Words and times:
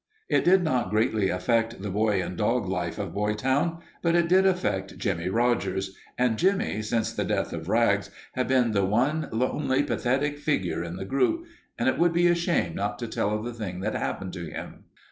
It 0.29 0.43
did 0.43 0.63
not 0.63 0.89
greatly 0.89 1.29
affect 1.29 1.83
the 1.83 1.91
boy 1.91 2.23
and 2.23 2.35
dog 2.35 2.65
life 2.67 2.97
of 2.97 3.13
Boytown. 3.13 3.81
But 4.01 4.15
it 4.15 4.27
did 4.27 4.47
affect 4.47 4.97
Jimmie 4.97 5.29
Rogers, 5.29 5.95
and 6.17 6.39
Jimmie, 6.39 6.81
since 6.81 7.13
the 7.13 7.23
death 7.23 7.53
of 7.53 7.69
Rags, 7.69 8.09
had 8.31 8.47
been 8.47 8.71
the 8.71 8.83
one 8.83 9.29
lonely, 9.31 9.83
pathetic 9.83 10.39
figure 10.39 10.83
in 10.83 10.95
the 10.95 11.05
group. 11.05 11.45
It 11.77 11.99
would 11.99 12.13
be 12.13 12.25
a 12.25 12.33
shame 12.33 12.73
not 12.73 12.97
to 12.97 13.07
tell 13.07 13.29
of 13.29 13.45
the 13.45 13.53
thing 13.53 13.81
that 13.81 13.93
happened 13.93 14.33
to 14.33 14.45
him. 14.49 14.85